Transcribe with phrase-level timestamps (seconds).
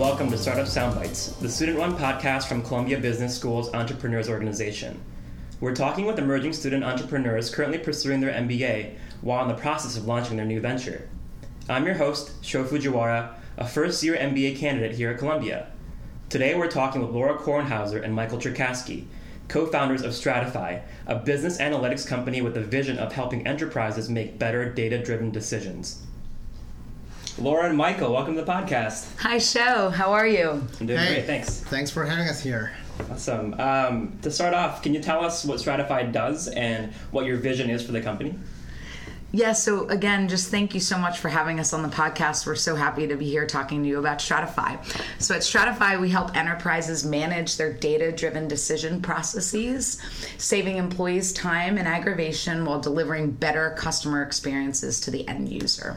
[0.00, 4.98] welcome to Startup Soundbites, the student run podcast from Columbia Business School's Entrepreneurs Organization.
[5.60, 10.06] We're talking with emerging student entrepreneurs currently pursuing their MBA while in the process of
[10.06, 11.06] launching their new venture.
[11.68, 15.66] I'm your host, Sho Fujiwara, a first year MBA candidate here at Columbia.
[16.30, 19.04] Today we're talking with Laura Kornhauser and Michael Cherkassky,
[19.48, 24.38] co founders of Stratyfy, a business analytics company with a vision of helping enterprises make
[24.38, 26.06] better data driven decisions.
[27.38, 29.06] Laura and Michael, welcome to the podcast.
[29.18, 29.88] Hi, Sho.
[29.90, 30.66] How are you?
[30.80, 31.14] I'm doing Hey.
[31.14, 31.60] great, thanks.
[31.60, 32.72] Thanks for having us here.
[33.10, 33.54] Awesome.
[33.58, 37.70] Um, to start off, can you tell us what Stratyfy does and what your vision
[37.70, 38.34] is for the company?
[39.32, 42.46] Yeah, so again, just thank you so much for having us on the podcast.
[42.46, 44.78] We're so happy to be here talking to you about Stratyfy.
[45.22, 50.02] So at Stratyfy, we help enterprises manage their data driven decision processes,
[50.38, 55.96] saving employees time and aggravation while delivering better customer experiences to the end user.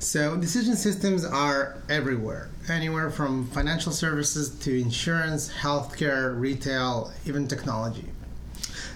[0.00, 8.04] So, decision systems are everywhere, anywhere from financial services to insurance, healthcare, retail, even technology.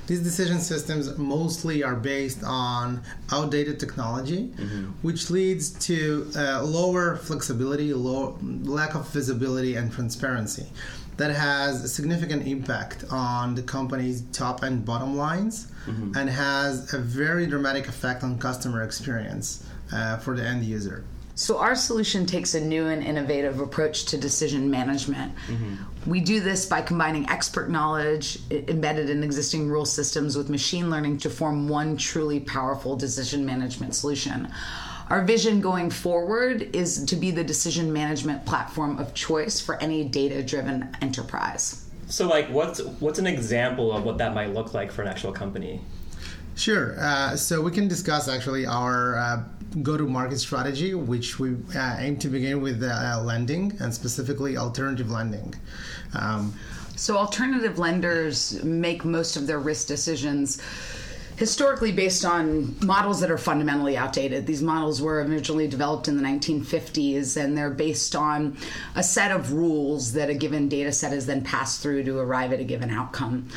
[0.06, 4.52] These decision systems mostly are based on outdated technology,
[5.02, 10.66] which leads to uh, lower flexibility, low, lack of visibility, and transparency.
[11.16, 15.68] That has a significant impact on the company's top and bottom lines
[16.16, 21.04] and has a very dramatic effect on customer experience uh, for the end user.
[21.40, 25.32] So, our solution takes a new and innovative approach to decision management.
[26.04, 31.16] We do this by combining expert knowledge embedded in existing rule systems with machine learning
[31.20, 34.52] to form one truly powerful decision management solution.
[35.08, 40.04] Our vision going forward is to be the decision management platform of choice for any
[40.04, 41.86] data driven enterprise.
[42.08, 45.32] So, like, what's what's an example of what that might look like for an actual
[45.32, 45.80] company?
[46.54, 46.96] Sure.
[47.00, 49.42] Uh, so we can discuss actually our uh,
[49.82, 55.54] go-to-market strategy, which we uh, aim to begin with uh, lending and specifically alternative lending.
[56.14, 56.54] Um,
[56.96, 60.60] So, alternative lenders make most of their risk decisions
[61.40, 64.46] historically based on models that are fundamentally outdated.
[64.46, 68.58] These models were originally developed in the 1950s and they're based on
[68.94, 72.52] a set of rules that a given data set is then passed through to arrive
[72.52, 73.48] at a given outcome.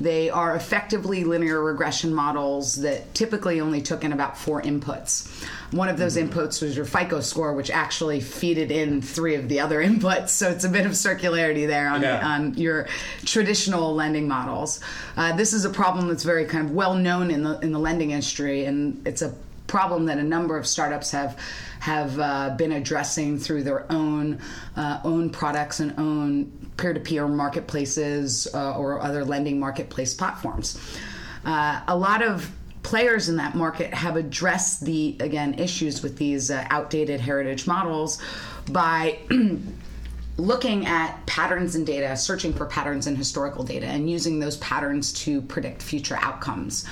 [0.00, 5.26] They are effectively linear regression models that typically only took in about four inputs.
[5.72, 9.60] One of those inputs was your FICO score, which actually feeded in three of the
[9.60, 10.28] other inputs.
[10.30, 12.26] So it's a bit of circularity there on, Yeah.
[12.26, 12.88] on your
[13.24, 14.80] traditional lending models.
[15.16, 17.78] Uh, this is a problem that's very kind of well known in the in the
[17.78, 19.34] lending industry, and it's a
[19.66, 21.38] problem that a number of startups have
[21.80, 24.38] have uh, been addressing through their own
[24.76, 30.78] uh, own products and own peer-to-peer marketplaces uh, or other lending marketplace platforms.
[31.44, 32.50] Uh, a lot of
[32.82, 38.20] players in that market have addressed the again issues with these uh, outdated heritage models
[38.70, 39.18] by
[40.36, 45.12] looking at patterns in data, searching for patterns in historical data, and using those patterns
[45.12, 46.84] to predict future outcomes.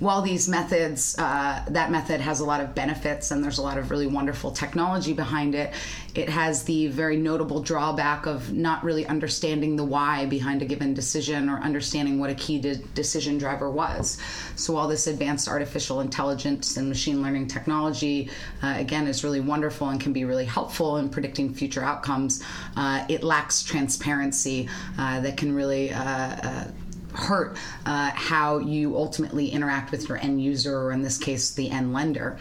[0.00, 3.78] While these methods, uh, that method has a lot of benefits and there's a lot
[3.78, 5.72] of really wonderful technology behind it,
[6.14, 10.94] it has the very notable drawback of not really understanding the why behind a given
[10.94, 14.18] decision or understanding what a key de- decision driver was.
[14.56, 18.30] So while this advanced artificial intelligence and machine learning technology,
[18.62, 22.42] uh, again, is really wonderful and can be really helpful in predicting future outcomes,
[22.76, 24.68] uh, it lacks transparency
[24.98, 26.64] uh, that can really uh, uh,
[27.14, 31.70] hurt uh, how you ultimately interact with your end user, or in this case, the
[31.70, 32.38] end lender.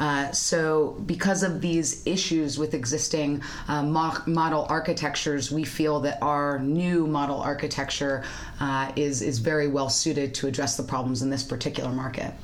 [0.00, 6.18] Uh, so, because of these issues with existing uh, mo- model architectures, we feel that
[6.20, 8.24] our new model architecture
[8.60, 12.34] uh, is is very well suited to address the problems in this particular market.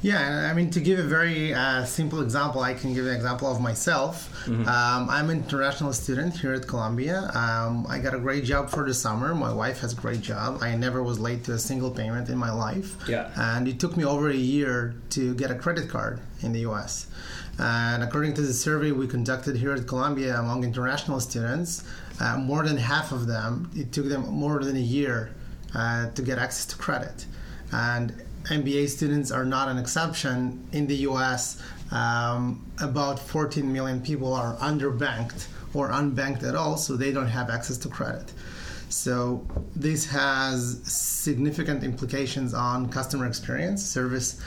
[0.00, 3.50] Yeah, I mean, to give a very uh, simple example, I can give an example
[3.50, 4.32] of myself.
[4.68, 7.30] Um, I'm an international student here at Columbia.
[7.34, 9.34] Um, I got a great job for the summer.
[9.34, 10.62] My wife has a great job.
[10.62, 12.96] I never was late to a single payment in my life.
[13.08, 13.30] Yeah.
[13.36, 17.08] And it took me over a year to get a credit card in the US.
[17.58, 21.82] And according to the survey we conducted here at Columbia among international students,
[22.20, 25.34] uh, more than half of them, it took them more than a year
[25.74, 27.26] uh, to get access to credit.
[27.72, 28.14] And
[28.44, 30.66] MBA students are not an exception.
[30.72, 36.96] In the US, um, about 14 million people are underbanked or unbanked at all, so
[36.96, 38.32] they don't have access to credit.
[38.88, 39.46] So
[39.76, 44.40] this has significant implications on customer experience, service,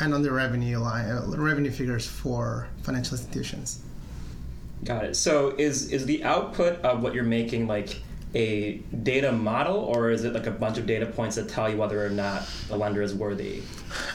[0.00, 3.80] and on the revenue line, uh, revenue figures for financial institutions.
[4.84, 5.16] Got it.
[5.16, 8.00] So, is is the output of what you're making like
[8.34, 11.76] a data model, or is it like a bunch of data points that tell you
[11.76, 13.62] whether or not a lender is worthy?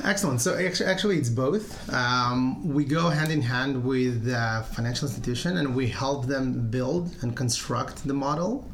[0.03, 0.41] Excellent.
[0.41, 1.91] So actually, it's both.
[1.91, 7.15] Um, we go hand in hand with the financial institution, and we help them build
[7.21, 8.69] and construct the model,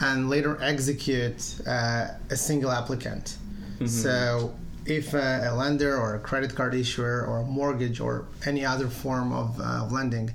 [0.00, 3.36] and later execute uh, a single applicant.
[3.74, 3.86] Mm-hmm.
[3.86, 4.52] So
[4.86, 8.88] if a, a, lender or a credit card issuer or a mortgage or any other
[8.88, 10.32] form of uh, lending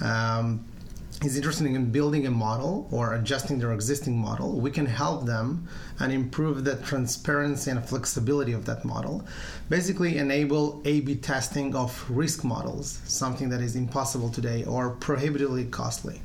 [0.00, 0.64] um,
[1.22, 5.68] is interested in building a model or adjusting their existing model, we can help them
[5.98, 9.26] and improve the transparency and flexibility of that model.
[9.68, 15.64] Basically, enable A B testing of risk models, something that is impossible today or prohibitively
[15.64, 16.20] costly.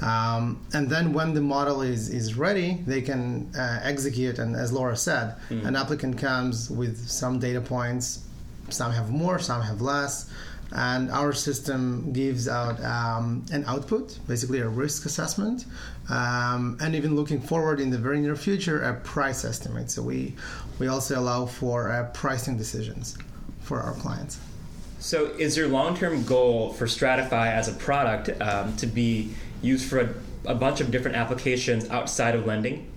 [0.00, 4.38] Um, and then when the model is, is ready, they can uh, execute.
[4.38, 5.66] And as Laura said, mm.
[5.66, 8.24] an applicant comes with some data points.
[8.68, 10.30] Some have more, some have less.
[10.72, 15.64] And our system gives out um, an output, basically a risk assessment,
[16.10, 19.90] um, and even looking forward in the very near future, a price estimate.
[19.90, 20.34] So we,
[20.78, 23.16] we also allow for uh, pricing decisions
[23.60, 24.38] for our clients.
[25.00, 29.32] So, is your long term goal for Stratyfy as a product um, to be
[29.62, 30.14] used for a,
[30.46, 32.90] a bunch of different applications outside of lending?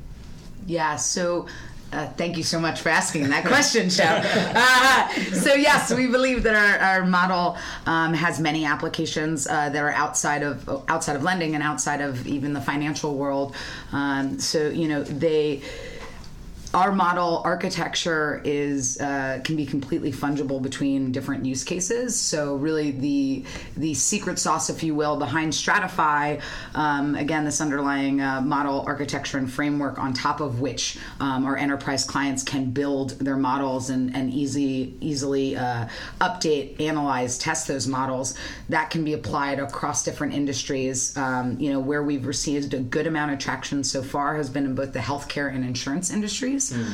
[0.66, 1.48] Yeah, so
[1.94, 4.26] uh, thank you so much for asking that question, Shep.
[4.62, 9.82] Uh, so yes, we believe that our, our model um, has many applications uh, that
[9.82, 13.56] are outside of outside of lending and outside of even the financial world.
[13.92, 15.62] Um, so you know they
[16.74, 22.18] our model architecture is uh, can be completely fungible between different use cases.
[22.18, 23.44] So really, the
[23.76, 26.42] the secret sauce, if you will, behind Stratyfy,
[26.74, 31.58] um, again, this underlying uh, model architecture and framework on top of which um, our
[31.58, 35.88] enterprise clients can build their models and, and easy easily uh,
[36.22, 38.38] update, analyze, test those models.
[38.70, 41.18] That can be applied across different industries.
[41.18, 44.64] Um, you know, where we've received a good amount of traction so far has been
[44.64, 46.61] in both the healthcare and insurance industries.
[46.70, 46.94] Mm.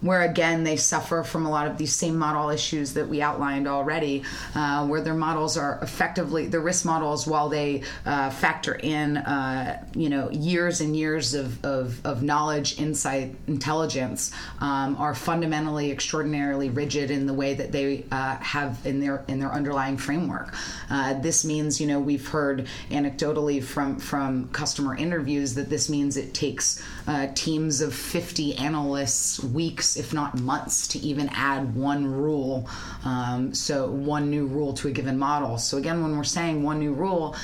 [0.00, 3.68] Where again they suffer from a lot of these same model issues that we outlined
[3.68, 4.22] already,
[4.54, 9.84] uh, where their models are effectively the risk models, while they uh, factor in uh,
[9.94, 16.70] you know years and years of, of, of knowledge, insight, intelligence, um, are fundamentally extraordinarily
[16.70, 20.54] rigid in the way that they uh, have in their in their underlying framework.
[20.88, 26.16] Uh, this means you know we've heard anecdotally from from customer interviews that this means
[26.16, 32.06] it takes uh, teams of 50 analysts weeks, if not months, to even add one
[32.06, 32.68] rule.
[33.04, 35.58] Um, so, one new rule to a given model.
[35.58, 37.34] So, again, when we're saying one new rule,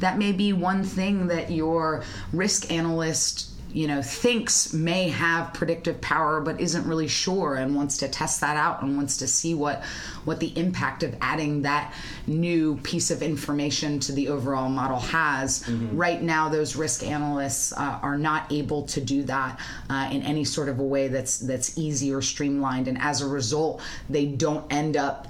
[0.00, 2.02] that may be one thing that your
[2.32, 7.98] risk analyst you know thinks may have predictive power but isn't really sure and wants
[7.98, 9.82] to test that out and wants to see what
[10.24, 11.92] what the impact of adding that
[12.26, 15.96] new piece of information to the overall model has mm-hmm.
[15.96, 19.58] right now those risk analysts uh, are not able to do that
[19.90, 23.26] uh, in any sort of a way that's that's easy or streamlined and as a
[23.26, 25.28] result they don't end up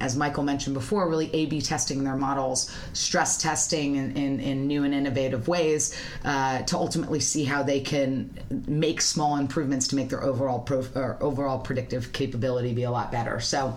[0.00, 4.66] as Michael mentioned before, really A B testing their models, stress testing in, in, in
[4.66, 8.30] new and innovative ways uh, to ultimately see how they can
[8.66, 10.84] make small improvements to make their overall pro,
[11.20, 13.40] overall predictive capability be a lot better.
[13.40, 13.76] So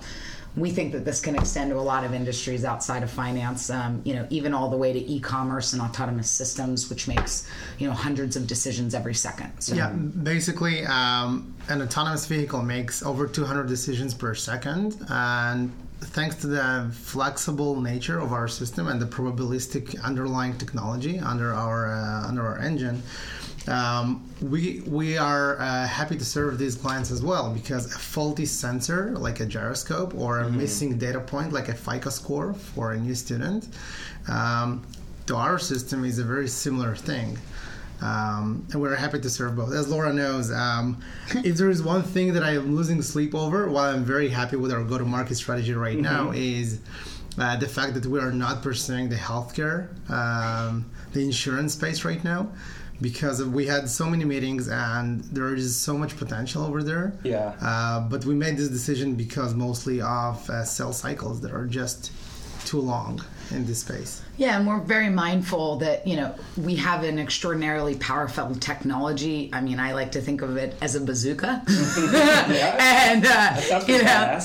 [0.56, 4.02] we think that this can extend to a lot of industries outside of finance, um,
[4.04, 7.94] you know, even all the way to e-commerce and autonomous systems, which makes, you know,
[7.94, 9.52] hundreds of decisions every second.
[9.60, 9.76] So.
[9.76, 16.48] Yeah, basically, um, an autonomous vehicle makes over 200 decisions per second, and thanks to
[16.48, 22.46] the flexible nature of our system and the probabilistic underlying technology under our uh, under
[22.46, 23.02] our engine,
[23.68, 28.46] um, we we are uh, happy to serve these clients as well because a faulty
[28.46, 30.58] sensor like a gyroscope or a mm-hmm.
[30.58, 33.68] missing data point like a FICO score for a new student
[34.28, 34.86] um,
[35.28, 37.38] to our system is a very similar thing.
[38.02, 39.74] Um, and we're happy to serve both.
[39.74, 43.70] As Laura knows, um, if there is one thing that I am losing sleep over,
[43.70, 46.04] while I'm very happy with our go-to-market strategy right mm-hmm.
[46.04, 46.80] now, is
[47.38, 52.24] uh, the fact that we are not pursuing the healthcare, um, the insurance space right
[52.24, 52.50] now,
[53.02, 57.14] because we had so many meetings and there is so much potential over there.
[57.24, 57.56] Yeah.
[57.62, 62.12] Uh, but we made this decision because mostly of uh, sales cycles that are just
[62.66, 64.22] too long in this space.
[64.40, 69.50] Yeah, and we're very mindful that, you know, we have an extraordinarily powerful technology.
[69.54, 71.62] I mean, I like to think of it as a bazooka.
[71.68, 74.40] and, uh, you know,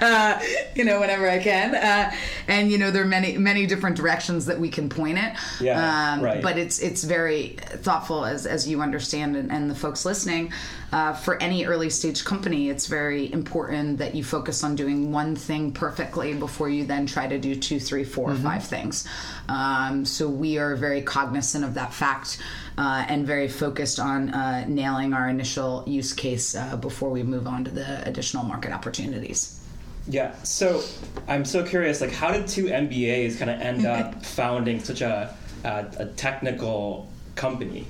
[0.00, 0.42] uh,
[0.74, 1.74] you know, whenever I can.
[1.74, 2.12] Uh,
[2.48, 5.34] and, you know, there are many, many different directions that we can point it.
[5.60, 6.42] Yeah, um, right.
[6.42, 10.52] But it's, it's very thoughtful, as, as you understand, and, and the folks listening.
[10.92, 15.36] Uh, for any early stage company, it's very important that you focus on doing one
[15.36, 19.06] thing perfectly before you then try to do do two, three, four, five things.
[19.48, 22.38] Um, so we are very cognizant of that fact
[22.78, 27.46] uh, and very focused on uh, nailing our initial use case uh, before we move
[27.46, 29.60] on to the additional market opportunities.
[30.08, 30.34] Yeah.
[30.42, 30.82] So
[31.28, 32.00] I'm so curious.
[32.00, 37.08] Like, how did two MBAs kind of end up founding such a a, a technical
[37.34, 37.86] company?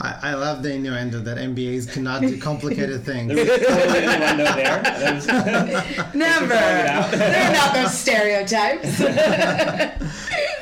[0.00, 3.32] I, I love the innuendo that MBAs cannot do complicated things.
[3.34, 4.82] There was totally innuendo there.
[4.82, 5.26] That was-
[6.14, 6.46] Never.
[7.16, 9.00] They're not those stereotypes.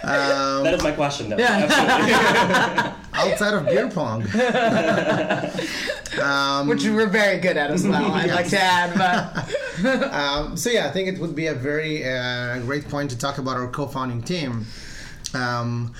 [0.04, 1.36] Um, that is my question, though.
[1.38, 2.92] Absolutely.
[3.14, 4.22] outside of beer pong.
[6.20, 8.96] um, Which we're very good at as well, I'd like to add.
[8.98, 13.18] But um, so yeah, I think it would be a very uh, great point to
[13.18, 14.66] talk about our co-founding team.
[15.34, 15.94] Um,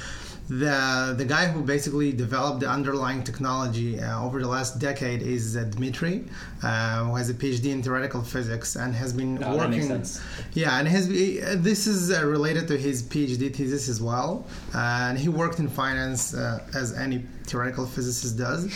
[0.48, 5.56] the the guy who basically developed the underlying technology uh, over the last decade is
[5.56, 6.24] uh, Dmitry,
[6.62, 10.04] uh, who has a PhD in theoretical physics and has been Oh, that working.
[10.52, 14.44] Yeah, and his uh, this is uh, related to his PhD thesis as well.
[14.74, 18.66] Uh, and he worked in finance uh, as any theoretical physicist does.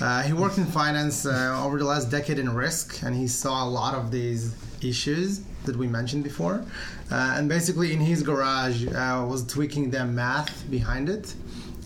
[0.00, 3.64] Uh, he worked in finance uh, over the last decade in risk, and he saw
[3.64, 6.64] a lot of these issues that we mentioned before.
[7.10, 11.34] Uh, and basically, in his garage, uh, was tweaking the math behind it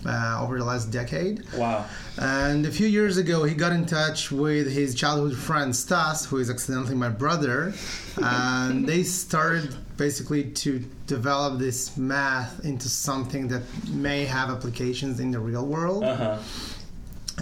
[0.07, 1.43] uh, over the last decade.
[1.55, 1.85] Wow.
[2.19, 6.39] And a few years ago, he got in touch with his childhood friend Stas, who
[6.39, 7.75] is accidentally my brother,
[8.23, 15.31] and they started basically to develop this math into something that may have applications in
[15.31, 16.05] the real world.
[16.05, 16.39] Uh huh.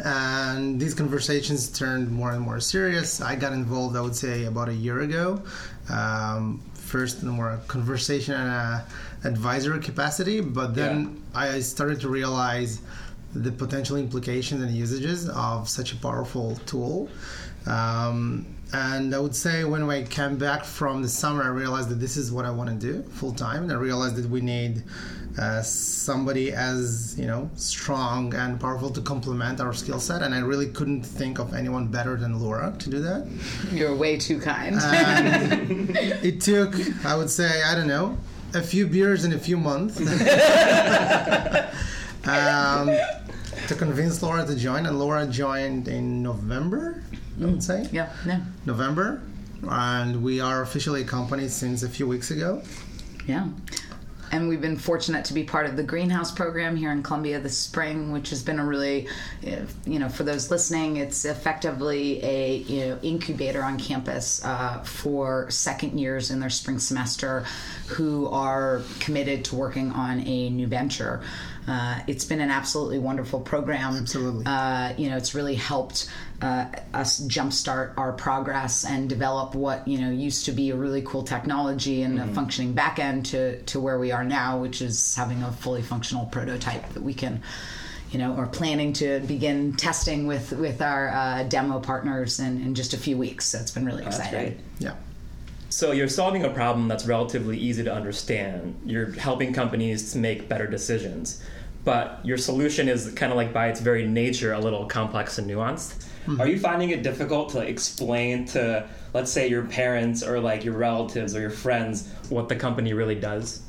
[0.03, 3.21] And these conversations turned more and more serious.
[3.21, 5.43] I got involved, I would say, about a year ago.
[5.89, 8.87] Um, first in a more conversation and a
[9.25, 12.81] advisory capacity, but then I started to realize
[13.35, 17.09] the potential implications and usages of such a powerful tool.
[17.67, 22.01] Um, and I would say when I came back from the summer, I realized that
[22.01, 24.83] this is what I want to do full time, and I realized that we need
[25.39, 30.23] uh, somebody as you know strong and powerful to complement our skill set.
[30.23, 33.29] And I really couldn't think of anyone better than Laura to do that.
[33.71, 34.75] you're way too kind.
[36.25, 38.19] It took, I would say, I don't know,
[38.55, 40.07] a few beers in a few months um,
[43.69, 44.87] to convince Laura to join.
[44.87, 47.03] And Laura joined in November,
[47.41, 47.89] I would say.
[47.93, 49.23] yeah, yeah, November.
[49.69, 52.63] And we are officially a company since a few weeks ago.
[53.27, 53.49] yeah.
[54.33, 57.57] And we've been fortunate to be part of the greenhouse program here in Columbia this
[57.57, 59.07] spring, which has been a really,
[59.87, 65.49] you know, for those listening, it's effectively a you know incubator on campus uh, for
[65.51, 67.45] second years in their spring semester,
[67.87, 71.23] who are committed to working on a new venture.
[71.67, 73.97] Uh, it's been an absolutely wonderful program.
[73.97, 74.45] Absolutely.
[74.47, 76.11] Uh, you know, it's really helped
[76.43, 81.03] uh, us jumpstart our progress and develop what you know used to be a really
[81.03, 85.15] cool technology and a functioning back end to to where we are now, which is
[85.15, 87.43] having a fully functional prototype that we can.
[88.11, 92.77] You know, or planning to begin testing with with our uh, demo partners in, in
[92.77, 93.47] just a few weeks.
[93.47, 94.41] So it's been really That's exciting.
[94.41, 94.61] great.
[94.79, 94.95] Yeah.
[95.69, 98.81] So you're solving a problem that's relatively easy to understand.
[98.87, 101.43] You're helping companies to make better decisions.
[101.85, 105.49] But your solution is kind of like by its very nature a little complex and
[105.49, 106.07] nuanced.
[106.39, 110.75] Are you finding it difficult to explain to let's say your parents or like your
[110.75, 113.61] relatives or your friends what the company really does?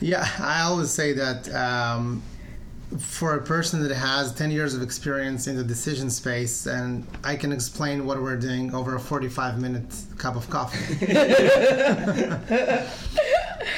[0.00, 2.20] Yeah, I always say that um,
[2.98, 7.36] for a person that has 10 years of experience in the decision space, and I
[7.36, 11.06] can explain what we're doing over a 45 minute cup of coffee.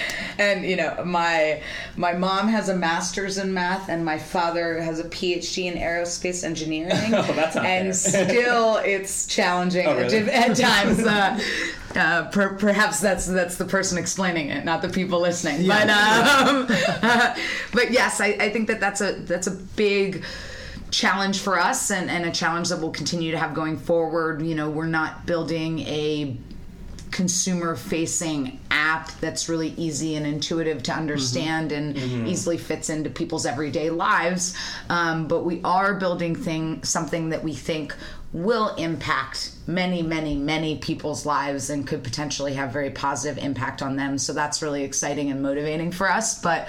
[0.38, 1.62] and you know my
[1.96, 6.44] my mom has a master's in math and my father has a phd in aerospace
[6.44, 6.92] engineering.
[7.14, 10.18] Oh, that's not and still it's challenging Oh, really?
[10.30, 11.40] at times uh,
[11.94, 15.66] uh, per, perhaps that's that's the person explaining it not the people listening.
[15.66, 16.66] But um,
[17.72, 20.24] but yes I, I think that that's a that's a big
[20.90, 24.42] challenge for us and, and a challenge that we'll continue to have going forward.
[24.42, 26.36] You know we're not building a
[27.14, 31.96] consumer facing app that's really easy and intuitive to understand and
[32.28, 34.56] easily fits into people's everyday lives.
[34.90, 37.94] Um, but we are building thing something that we think
[38.32, 43.94] will impact many many many people's lives and could potentially have very positive impact on
[43.94, 44.18] them.
[44.18, 46.42] So that's really exciting and motivating for us.
[46.42, 46.68] But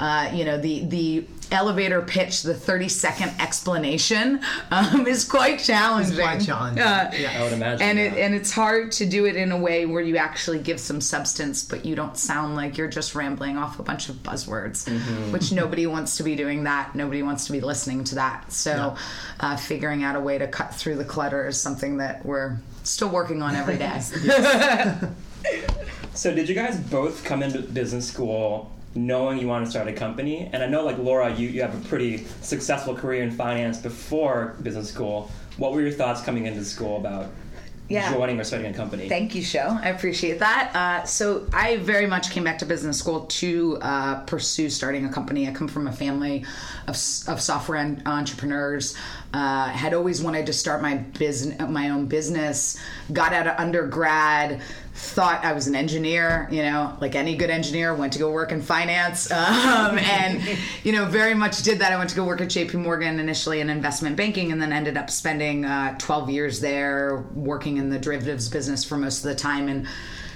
[0.00, 4.40] uh, you know the the elevator pitch the 30 second explanation
[4.72, 6.82] um, is quite challenging quite challenging.
[6.82, 7.38] Uh, Yeah.
[7.38, 7.82] I would imagine.
[7.86, 10.80] and it and it's hard to do it in a way where you actually give
[10.80, 14.88] some substance but you don't sound like you're just rambling off a bunch of buzzwords
[15.32, 18.96] which nobody wants to be doing that nobody wants to be listening to that so
[19.40, 23.10] uh, figuring out a way to cut through the clutter is something that we're still
[23.10, 24.00] working on every day
[26.14, 29.92] So, did you guys both come into business school knowing you want to start a
[29.92, 30.48] company?
[30.52, 34.56] And I know, like Laura, you, you have a pretty successful career in finance before
[34.62, 35.30] business school.
[35.56, 37.30] What were your thoughts coming into school about
[37.88, 38.12] Yeah.
[38.12, 39.08] joining or starting a company?
[39.08, 39.78] Thank you, Sho.
[39.82, 40.70] I appreciate that.
[40.74, 45.12] Uh, so I very much came back to business school to uh, pursue starting a
[45.12, 45.46] company.
[45.48, 46.44] I come from a family
[46.86, 46.94] of,
[47.28, 48.96] of software en- entrepreneurs.
[49.34, 52.78] Uh, had always wanted to start my business, my own business.
[53.12, 54.60] Got out of undergrad.
[54.96, 57.92] Thought I was an engineer, you know, like any good engineer.
[57.94, 60.40] Went to go work in finance, um, and
[60.84, 61.92] you know, very much did that.
[61.92, 62.78] I went to go work at J.P.
[62.78, 67.76] Morgan initially in investment banking, and then ended up spending uh, 12 years there working
[67.76, 69.88] in the derivatives business for most of the time and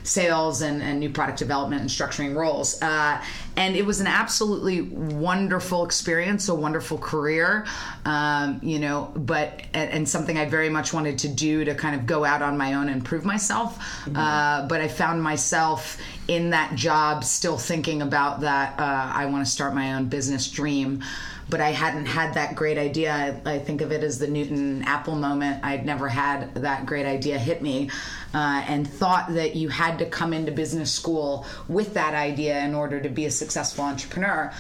[0.08, 2.80] sales and, and new product development and structuring roles.
[2.82, 3.22] Uh,
[3.56, 7.66] and it was an absolutely wonderful experience, a wonderful career,
[8.04, 11.94] um, you know, but, and, and something I very much wanted to do to kind
[11.94, 13.78] of go out on my own and prove myself.
[14.14, 15.98] Uh, but I found myself
[16.28, 20.50] in that job still thinking about that, uh, I want to start my own business
[20.50, 21.02] dream
[21.50, 23.40] but I hadn't had that great idea.
[23.44, 25.64] I, I, think of it as the Newton Apple moment.
[25.64, 27.90] I'd never had that great idea hit me,
[28.34, 32.74] uh, and thought that you had to come into business school with that idea in
[32.74, 34.52] order to be a successful entrepreneur.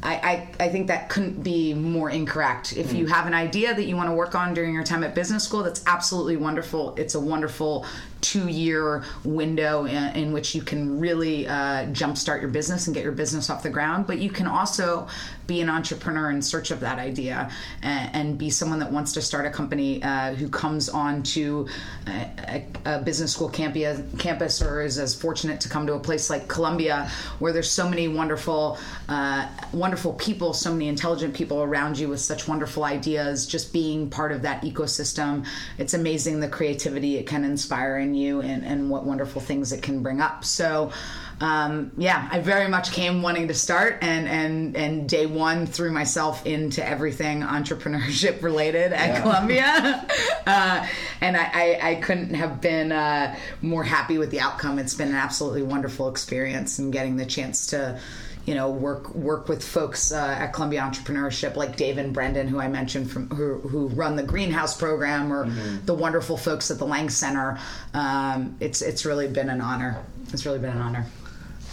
[0.00, 2.76] I, I, I, think that couldn't be more incorrect.
[2.76, 5.12] If you have an idea that you want to work on during your time at
[5.12, 6.94] business school, that's absolutely wonderful.
[6.94, 7.84] It's a wonderful
[8.20, 13.02] two year window in, in, which you can really uh, jumpstart your business and get
[13.02, 14.06] your business off the ground.
[14.06, 15.06] But you can also
[15.48, 17.50] be an entrepreneur in search of that idea
[17.82, 21.66] and, and be someone that wants to start a company uh, who comes on to
[22.06, 26.28] a, a, business school campus, campus or is as fortunate to come to a place
[26.28, 31.98] like Columbia where there's so many wonderful, uh, wonderful people, so many intelligent people around
[31.98, 33.46] you with such wonderful ideas.
[33.46, 35.46] Just being part of that ecosystem,
[35.78, 39.82] it's amazing the creativity it can inspire in you and, and what wonderful things it
[39.82, 40.44] can bring up.
[40.44, 40.90] So,
[41.40, 45.92] um, yeah, I very much came wanting to start, and and and day one threw
[45.92, 49.20] myself into everything entrepreneurship related at yeah.
[49.20, 50.06] Columbia,
[50.46, 50.86] uh,
[51.20, 54.80] and I, I, I couldn't have been uh, more happy with the outcome.
[54.80, 58.00] It's been an absolutely wonderful experience, and getting the chance to
[58.48, 62.58] you know work work with folks uh, at Columbia Entrepreneurship like Dave and Brendan who
[62.58, 65.84] I mentioned from who, who run the greenhouse program or mm-hmm.
[65.84, 67.58] the wonderful folks at the Lang Center.
[67.92, 70.02] Um, it's it's really been an honor.
[70.32, 71.04] It's really been an honor.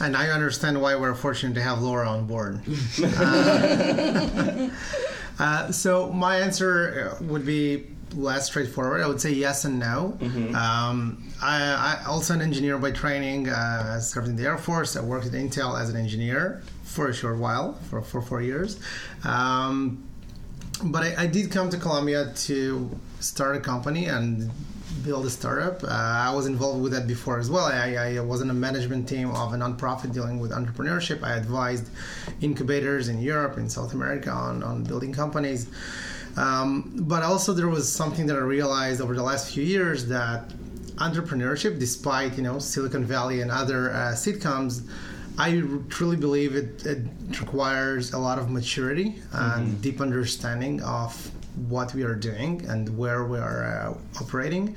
[0.01, 2.59] And I understand why we're fortunate to have Laura on board.
[3.01, 4.69] Uh,
[5.39, 9.01] uh, so my answer would be less straightforward.
[9.01, 10.17] I would say yes and no.
[10.19, 10.55] Mm-hmm.
[10.55, 13.49] Um, I, I also an engineer by training.
[13.49, 14.95] Uh, I served in the Air Force.
[14.95, 18.79] I worked at Intel as an engineer for a short while, for, for four years.
[19.23, 20.07] Um,
[20.83, 22.89] but I, I, did come to Columbia to
[23.19, 24.51] start a company and
[25.03, 25.83] build a startup.
[25.83, 27.65] Uh, I was involved with that before as well.
[27.65, 31.23] I, I, was in a management team of a nonprofit dealing with entrepreneurship.
[31.23, 31.89] I advised
[32.41, 35.67] incubators in Europe, in South America on, on building companies.
[36.38, 40.50] Um, but also there was something that I realized over the last few years that
[40.98, 44.88] entrepreneurship, despite you know Silicon Valley and other uh, sitcoms,
[45.38, 47.00] I truly believe it, it,
[47.41, 49.60] requires a lot of maturity mm-hmm.
[49.60, 51.32] and deep understanding of
[51.69, 54.75] what we are doing and where we are uh, operating.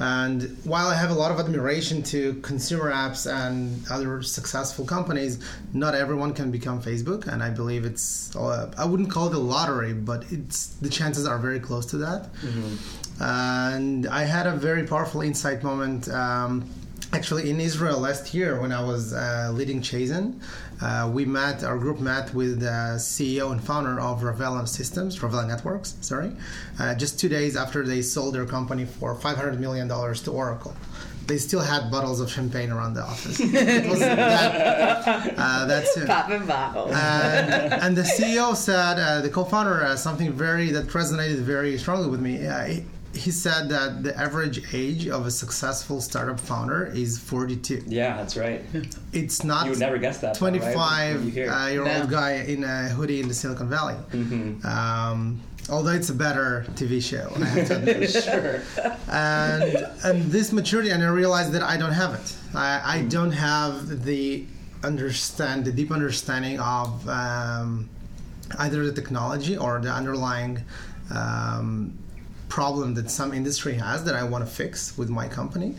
[0.00, 5.38] And while I have a lot of admiration to consumer apps and other successful companies,
[5.74, 7.26] not everyone can become Facebook.
[7.26, 11.26] And I believe it's, uh, I wouldn't call it a lottery, but it's the chances
[11.26, 12.32] are very close to that.
[12.34, 13.22] Mm-hmm.
[13.22, 16.08] And I had a very powerful insight moment.
[16.08, 16.64] Um,
[17.12, 20.40] actually in Israel last year when I was uh, leading Chazen.
[20.80, 25.46] Uh, we met, our group met with the CEO and founder of Ravello Systems, Ravello
[25.46, 26.32] Networks, sorry,
[26.80, 30.74] uh, just two days after they sold their company for $500 million to Oracle.
[31.26, 33.38] They still had bottles of champagne around the office.
[33.40, 36.06] it was that, uh, that soon.
[36.08, 36.90] Popping bottles.
[36.92, 42.08] And, and, the CEO said, uh, the co-founder, uh, something very that resonated very strongly
[42.08, 42.38] with me.
[42.38, 47.84] He, he said that the average age of a successful startup founder is 42.
[47.86, 48.64] Yeah, that's right.
[49.12, 49.66] It's not.
[49.66, 50.34] You would never guess that.
[50.34, 51.34] 25 right?
[51.34, 52.06] year old no.
[52.06, 53.94] guy in a hoodie in the Silicon Valley.
[54.10, 54.66] Mm-hmm.
[54.66, 57.28] Um, although it's a better TV show.
[58.24, 58.62] sure.
[59.08, 62.36] And and this maturity, and I realized that I don't have it.
[62.54, 63.10] I, I mm.
[63.10, 64.46] don't have the
[64.82, 67.88] understand the deep understanding of um,
[68.58, 70.64] either the technology or the underlying.
[71.14, 71.98] Um,
[72.52, 75.74] problem that some industry has that I want to fix with my company.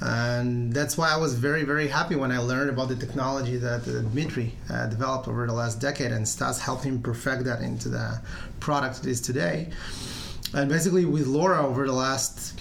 [0.00, 3.82] And that's why I was very, very happy when I learned about the technology that
[3.88, 7.88] uh, Dmitry uh, developed over the last decade, and Stas helped him perfect that into
[7.88, 8.20] the
[8.66, 9.70] product it is today.
[10.52, 12.60] And basically, with Laura over the last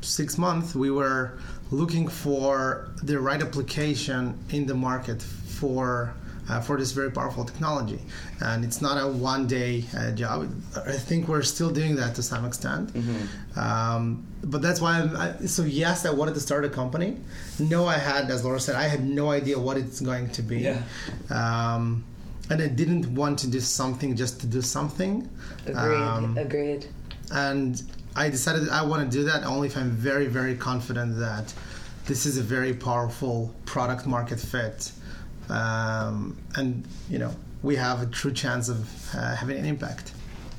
[0.00, 1.38] six months, we were
[1.70, 6.14] looking for the right application in the market for
[6.48, 7.98] uh, for this very powerful technology.
[8.40, 10.50] And it's not a one day uh, job.
[10.86, 12.92] I think we're still doing that to some extent.
[12.92, 13.58] Mm-hmm.
[13.58, 17.16] Um, but that's why, I, so yes, I wanted to start a company.
[17.58, 20.58] No, I had, as Laura said, I had no idea what it's going to be.
[20.58, 20.82] Yeah.
[21.30, 22.04] Um,
[22.48, 25.28] and I didn't want to do something just to do something.
[25.66, 25.96] Agreed.
[25.96, 26.86] Um, Agreed.
[27.32, 27.82] And
[28.14, 31.52] I decided I want to do that only if I'm very, very confident that
[32.06, 34.92] this is a very powerful product market fit
[35.48, 40.12] um, and you know we have a true chance of uh, having an impact.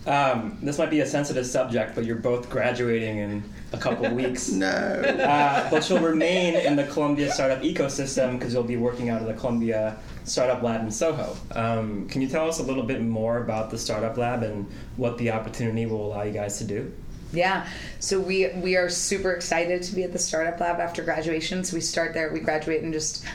[0.06, 4.50] Um, this might be a sensitive subject, but you're both graduating in a couple weeks.
[4.50, 4.68] no.
[4.68, 9.28] Uh, but you'll remain in the Columbia startup ecosystem because you'll be working out of
[9.28, 11.36] the Columbia Startup Lab in Soho.
[11.52, 15.18] Um, can you tell us a little bit more about the Startup Lab and what
[15.18, 16.94] the opportunity will allow you guys to do?
[17.34, 17.68] Yeah,
[18.00, 21.66] so we we are super excited to be at the Startup Lab after graduation.
[21.66, 22.32] So we start there.
[22.32, 23.26] We graduate in just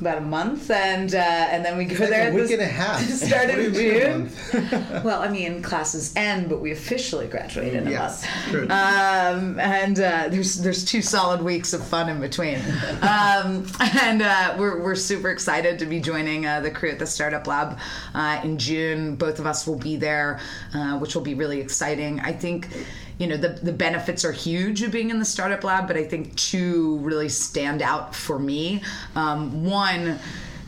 [0.00, 2.30] about a month, and uh, and then we go like there.
[2.30, 3.02] A week and a half.
[3.08, 4.30] Start in June.
[5.04, 8.70] well, I mean, classes end, but we officially graduate in a yes, month.
[8.70, 12.58] Um, and uh, there's there's two solid weeks of fun in between.
[13.02, 17.06] Um, and uh, we're we're super excited to be joining uh, the crew at the
[17.06, 17.78] Startup Lab
[18.14, 19.16] uh, in June.
[19.16, 20.40] Both of us will be there,
[20.74, 22.20] uh, which will be really exciting.
[22.20, 22.68] I think
[23.18, 26.04] you know the the benefits are huge of being in the startup lab, but I
[26.04, 28.82] think two really stand out for me.
[29.14, 30.18] Um, one,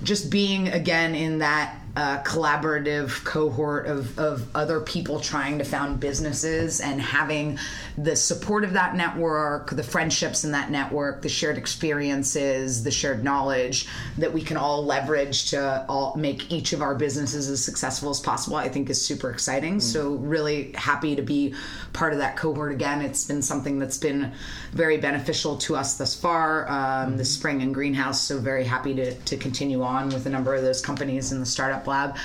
[0.03, 5.99] just being again in that uh, collaborative cohort of, of other people trying to found
[5.99, 7.59] businesses and having
[7.97, 13.25] the support of that network, the friendships in that network, the shared experiences, the shared
[13.25, 18.11] knowledge that we can all leverage to all make each of our businesses as successful
[18.11, 19.79] as possible, I think is super exciting.
[19.79, 19.83] Mm.
[19.83, 21.55] So, really happy to be
[21.93, 23.01] part of that cohort again.
[23.01, 24.33] It's been something that's been
[24.73, 27.17] very beneficial to us thus far, um, mm.
[27.17, 28.21] the spring and greenhouse.
[28.21, 31.47] So, very happy to, to continue on with a number of those companies in the
[31.47, 32.17] startup lab.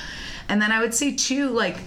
[0.50, 1.78] And then I would say, too, like,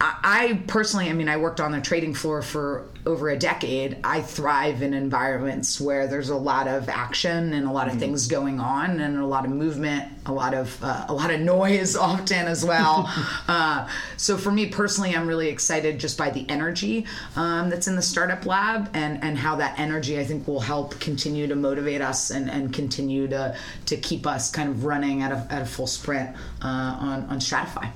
[0.00, 3.96] I personally, I mean, I worked on the trading floor for over a decade.
[4.04, 7.98] I thrive in environments where there's a lot of action and a lot of mm
[7.98, 11.40] things going on, and a lot of movement, a lot of uh, a lot of
[11.40, 13.10] noise often as well.
[13.48, 17.96] uh, so for me personally, I'm really excited just by the energy um, that's in
[17.96, 22.00] the startup lab, and and how that energy I think will help continue to motivate
[22.00, 25.66] us and and continue to to keep us kind of running at a at a
[25.66, 27.90] full sprint uh, on on Stratyfy.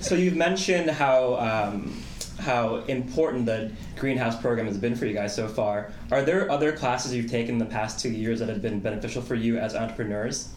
[0.00, 2.02] So you've mentioned how um,
[2.38, 5.92] how important the greenhouse program has been for you guys so far.
[6.10, 9.22] Are there other classes you've taken in the past two years that have been beneficial
[9.22, 10.50] for you as entrepreneurs?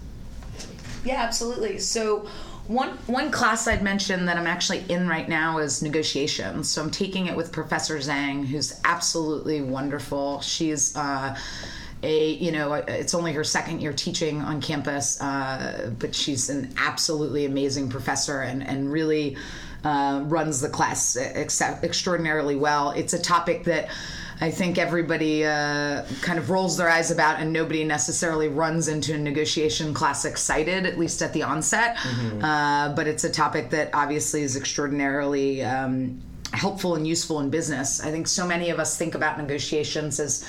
[1.03, 1.79] Yeah, absolutely.
[1.79, 2.27] So
[2.67, 6.69] one one class I'd mention that I'm actually in right now is negotiations.
[6.69, 10.41] So I'm taking it with Professor Zhang, who's absolutely wonderful.
[10.41, 11.35] She's uh,
[12.03, 16.73] a you know it's only her second year teaching on campus uh, but she's an
[16.77, 19.37] absolutely amazing professor and and really
[19.83, 23.89] uh, runs the class ex- extraordinarily well it's a topic that
[24.41, 29.13] I think everybody uh, kind of rolls their eyes about, and nobody necessarily runs into
[29.13, 31.95] a negotiation class excited, at least at the onset.
[31.97, 32.43] Mm-hmm.
[32.43, 36.19] Uh, but it's a topic that obviously is extraordinarily um,
[36.53, 38.01] helpful and useful in business.
[38.03, 40.43] I think so many of us think about negotiations as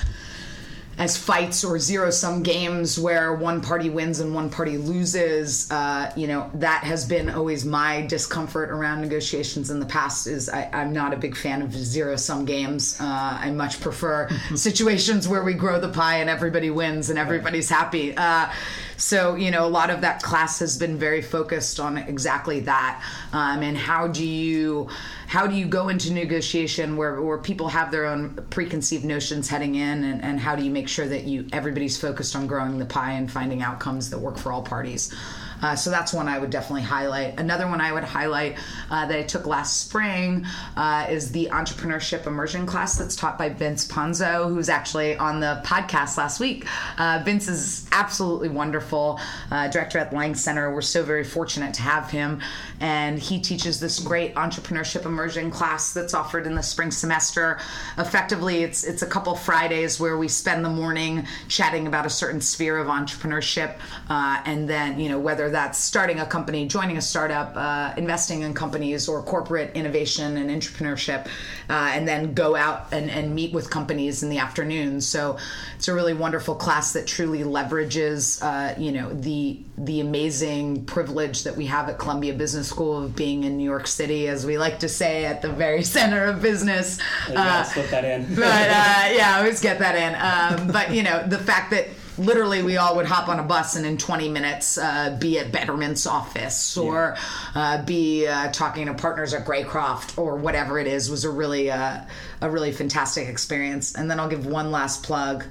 [0.99, 5.71] as fights or zero sum games where one party wins and one party loses.
[5.71, 10.27] Uh, you know that has been always my discomfort around negotiations in the past.
[10.27, 13.01] Is I, am not a big fan of zero sum games.
[13.01, 17.69] Uh, I much prefer situations where we grow the pie and everybody wins and everybody's
[17.69, 18.17] happy.
[18.17, 18.51] Uh,
[18.97, 23.03] so you know a lot of that class has been very focused on exactly that.
[23.33, 24.89] Um, and how do you
[25.27, 29.77] how do you go into negotiation where, where people have their own preconceived notions heading
[29.77, 32.85] in and, and how do you make sure that you everybody's focused on growing the
[32.85, 35.15] pie and finding outcomes that work for all parties
[35.63, 37.39] uh, so that's one I would definitely highlight.
[37.39, 38.59] Another one I would highlight
[38.91, 40.45] uh, that I took last spring
[40.77, 45.63] uh, is the entrepreneurship immersion class that's taught by Vince Ponzo, who's actually on the
[45.65, 46.67] podcast last week.
[46.99, 49.21] Uh, Vince is absolutely wonderful,
[49.51, 50.75] uh, director at Lang Center.
[50.75, 52.41] We're so very fortunate to have him,
[52.81, 57.59] and he teaches this great entrepreneurship immersion class that's offered in the spring semester.
[57.99, 62.41] Effectively, it's it's a couple Fridays where we spend the morning chatting about a certain
[62.41, 67.03] sphere of entrepreneurship, uh, and then you know whether that's starting a company, joining a
[67.03, 71.27] startup, uh, investing in companies, or corporate innovation and entrepreneurship,
[71.71, 75.01] uh, and then go out and, and meet with companies in the afternoon.
[75.01, 75.39] So
[75.77, 81.45] it's a really wonderful class that truly leverages, uh, you know, the the amazing privilege
[81.45, 84.59] that we have at Columbia Business School of being in New York City, as we
[84.59, 86.99] like to say, at the very center of business.
[87.31, 88.35] Yeah, slip that in.
[88.35, 88.45] but uh,
[89.15, 90.63] yeah, I always get that in.
[90.63, 91.89] Um, but you know, the fact that
[92.19, 95.51] literally we all would hop on a bus and in 20 minutes uh, be at
[95.51, 97.17] Betterment's office or
[97.55, 101.71] uh, be uh, talking to partners at Greycroft or whatever it is was a really
[101.71, 102.05] uh,
[102.41, 103.95] a really fantastic experience.
[103.95, 105.45] And then I'll give one last plug,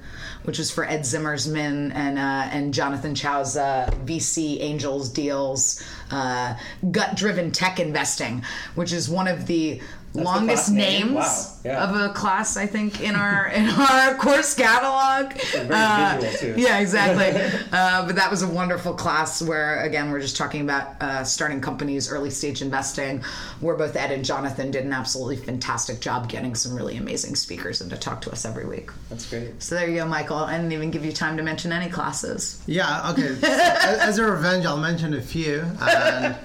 [0.44, 7.16] which was for Ed Zimmerman and uh, and Jonathan Chow's uh, VC Angels deals, gut
[7.16, 8.44] driven tech investing,
[8.76, 9.82] which is one of the
[10.14, 11.84] the longest names Wow, yeah.
[11.84, 15.34] of a class I think in our in our course catalog.
[15.54, 16.62] very visual, too.
[16.62, 17.42] Yeah, exactly.
[17.72, 21.62] uh, but that was a wonderful class where again we're just talking about uh, starting
[21.62, 23.22] companies, early stage investing,
[23.62, 27.80] where both Ed and Jonathan did an absolutely fantastic job getting some really amazing speakers
[27.82, 28.90] and to talk to us every week.
[29.10, 29.62] That's great.
[29.64, 30.38] So there you go, Michael.
[30.38, 32.62] I didn't even give you time to mention any classes.
[32.68, 33.36] Yeah, okay.
[33.42, 35.64] So, as as a revenge, I'll mention a few.
[35.82, 36.36] And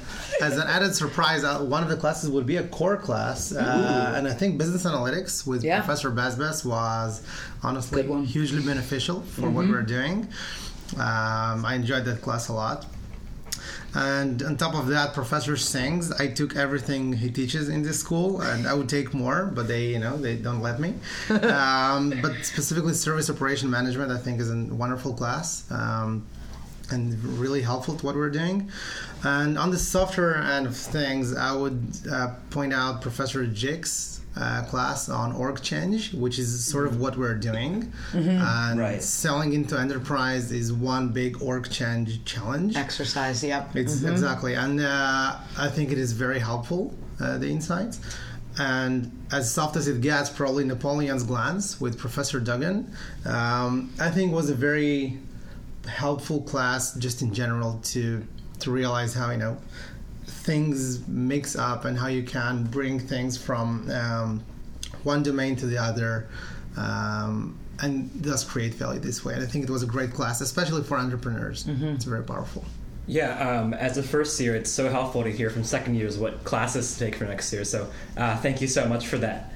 [0.40, 3.52] as an added surprise, uh, one of the classes would be a core class.
[3.52, 5.78] Uh, and I think business analytics with Yeah.
[5.80, 7.22] Professor Basbas was
[7.62, 8.24] honestly one.
[8.24, 10.28] hugely beneficial for what we're doing.
[10.96, 12.86] Um, I enjoyed that class a lot.
[13.94, 18.42] And on top of that, Professor Sings, I took everything he teaches in this school,
[18.42, 20.92] and I would take more, but they, you know, they don't let me.
[21.30, 25.64] um, but specifically, service operation management, I think, is a wonderful class.
[25.70, 26.26] Um,
[26.90, 28.70] and really helpful to what we're doing.
[29.24, 34.62] And on the software end of things, I would uh, point out Professor Jick's uh,
[34.64, 37.90] class on org change, which is sort of what we're doing.
[38.12, 39.02] And Right.
[39.02, 42.76] selling into enterprise is one big org change challenge.
[42.76, 43.74] Exercise, yep.
[43.74, 46.94] It's exactly, and uh, I think it is very helpful.
[47.18, 47.98] Uh, the insights,
[48.58, 52.92] and as soft as it gets, probably Napoleon's glance with Professor Duggan,
[53.24, 55.18] um, I think was a very
[55.86, 58.26] helpful class just in general to
[58.60, 59.56] to realize how you know
[60.24, 64.42] things mix up and how you can bring things from um,
[65.02, 66.28] one domain to the other.
[66.76, 69.34] Um, and thus create value this way.
[69.34, 71.66] And I think it was a great class, especially for entrepreneurs.
[71.94, 72.64] It's very powerful.
[73.06, 76.42] Yeah, um, as a first year, it's so helpful to hear from second years what
[76.44, 77.64] classes to take for next year.
[77.64, 79.52] So uh, thank you so much for that.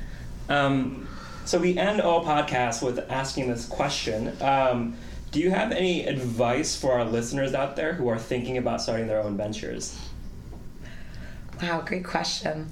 [0.49, 1.09] Um,
[1.45, 4.37] so we end all podcasts with asking this question.
[4.41, 4.97] Um,
[5.31, 9.07] do you have any advice for our listeners out there who are thinking about starting
[9.07, 9.99] their own ventures?
[11.63, 12.71] Wow, great question.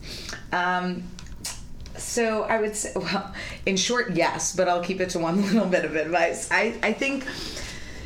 [0.52, 1.04] Um,
[1.96, 3.34] so I would say, well,
[3.66, 6.50] in short, yes, but I'll keep it to one little bit of advice.
[6.50, 7.26] I, I think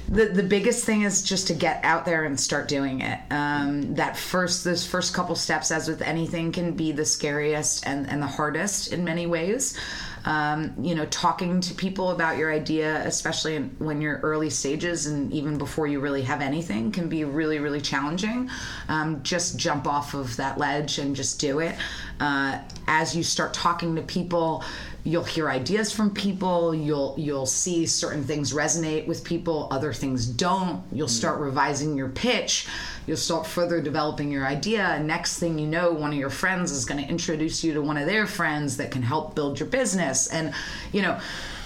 [0.09, 3.19] the the biggest thing is just to get out there and start doing it.
[3.31, 8.09] Um, that first, those first couple steps, as with anything, can be the scariest and,
[8.11, 9.79] and the hardest in many ways.
[10.25, 15.33] Um, you know, talking to people about your idea, especially when you're early stages and
[15.33, 18.49] even before you really have anything, can be really, really challenging.
[18.89, 21.75] Um, just jump off of that ledge and just do it.
[22.21, 24.63] Uh, as you start talking to people,
[25.05, 26.75] you'll hear ideas from people.
[26.75, 30.83] You'll you'll see certain things resonate with people, other things don't.
[30.93, 32.69] You'll start revising your pitch.
[33.07, 34.83] You'll start further developing your idea.
[34.83, 37.83] And next thing you know, one of your friends is going to introduce you to
[37.83, 40.29] one of their friends that can help build your business.
[40.29, 40.55] And
[40.93, 41.19] you know,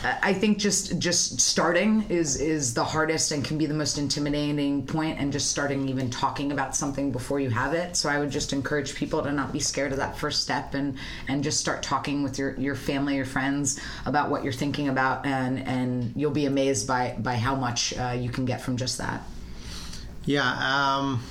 [0.03, 4.87] I think just just starting is is the hardest and can be the most intimidating
[4.87, 5.19] point.
[5.19, 7.97] And just starting even talking about something before you have it.
[7.97, 10.97] So I would just encourage people to not be scared of that first step and
[11.29, 15.27] and just start talking with your your family, your friends about what you're thinking about,
[15.27, 18.99] and and you'll be amazed by by how much uh, you can get from just
[18.99, 19.23] that.
[20.27, 21.23] Yeah, um,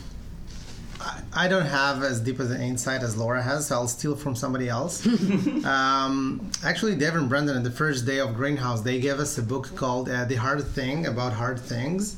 [1.34, 4.36] I, don't have as deep as an insight as Laura has, so I'll steal from
[4.36, 5.05] somebody else.
[5.65, 9.43] um, actually, Dave and Brendan, on the first day of Greenhouse, they gave us a
[9.43, 12.15] book called uh, The Hard Thing About Hard Things.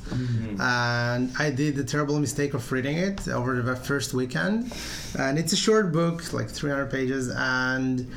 [0.62, 4.72] And I did the terrible mistake of reading it over the first weekend.
[5.18, 8.08] And it's a short book, like 300 pages, and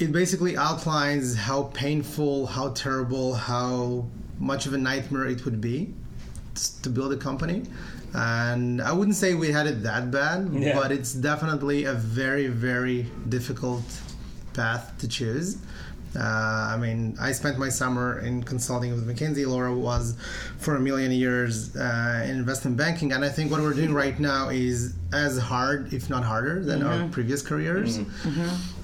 [0.00, 4.06] it basically outlines how painful, how terrible, how
[4.40, 5.94] much of a nightmare it would be
[6.82, 7.62] to build a company.
[8.14, 10.74] And I wouldn't say we had it that bad, Yeah.
[10.78, 13.84] but it's definitely a very, very difficult
[14.52, 15.58] path to choose.
[16.16, 16.18] Uh,
[16.74, 19.46] I mean, I spent my summer in consulting with McKinsey.
[19.46, 20.16] Laura was
[20.58, 24.18] for a million years uh, in investment banking, and I think what we're doing right
[24.18, 28.00] now is as hard, if not harder, than our previous careers.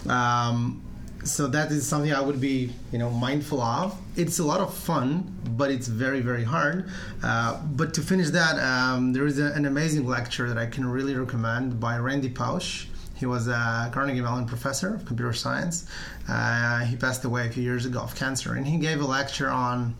[0.08, 0.82] Um,
[1.26, 3.98] so that is something I would be, you know, mindful of.
[4.16, 6.88] It's a lot of fun, but it's very, very hard.
[7.22, 10.86] Uh, but to finish that, um, there is a, an amazing lecture that I can
[10.86, 12.86] really recommend by Randy Pausch.
[13.16, 15.86] He was a Carnegie Mellon professor of computer science.
[16.28, 19.48] Uh, he passed away a few years ago of cancer, and he gave a lecture
[19.48, 19.96] on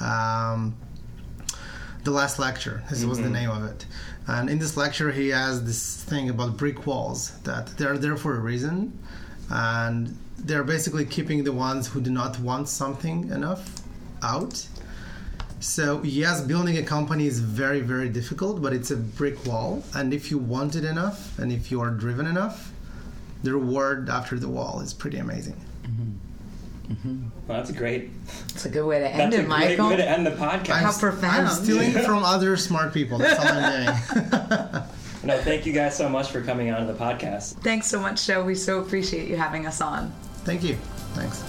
[0.00, 0.76] um,
[2.04, 2.82] the last lecture.
[2.90, 3.08] This mm-hmm.
[3.08, 3.32] was the mm-hmm.
[3.32, 3.86] name of it.
[4.26, 8.34] And in this lecture, he has this thing about brick walls that they're there for
[8.36, 8.98] a reason,
[9.50, 13.82] and they're basically keeping the ones who do not want something enough
[14.22, 14.66] out.
[15.60, 20.14] So yes, building a company is very very difficult, but it's a brick wall, and
[20.14, 22.72] if you want it enough, and if you are driven enough,
[23.42, 25.56] the reward after the wall is pretty amazing.
[25.82, 26.92] Mm-hmm.
[26.92, 27.22] Mm-hmm.
[27.46, 28.10] Well, that's great.
[28.50, 29.66] It's a good way to end that's it, Michael.
[29.68, 30.80] That's a great way to end the podcast.
[30.80, 31.48] How profound!
[31.48, 33.18] I'm stealing from other smart people.
[33.18, 34.82] That's all I'm doing.
[35.24, 37.54] no, thank you guys so much for coming on to the podcast.
[37.62, 38.44] Thanks so much, Joe.
[38.44, 40.12] We so appreciate you having us on.
[40.48, 40.76] Thank you.
[41.12, 41.42] Thanks.